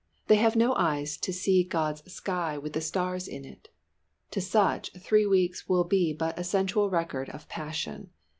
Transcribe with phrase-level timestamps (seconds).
[0.25, 3.69] They have no eyes to see God's sky with the stars in it.
[4.31, 8.09] To such "Three Weeks" will be but a sensual record of passion.